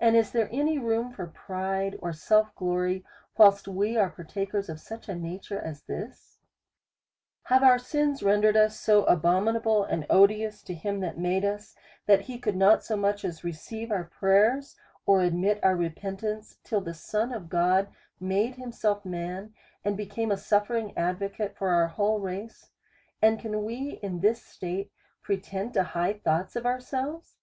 [0.00, 3.04] And is there any room for pride or self glory,
[3.36, 6.38] whilst we are partakers of such a nature as this.'
[7.50, 12.22] Have our sins rendered us so abominable and odious to him that made us, that
[12.22, 14.74] he could not so much as re ceive our prayerSj
[15.06, 17.86] or admit oup repentance, till the Son of God
[18.18, 22.70] made himself man, and became a suttering" ad vocate for our whole race;
[23.22, 24.90] and can we in this state
[25.22, 27.36] pretend to high thoughts of ourselves?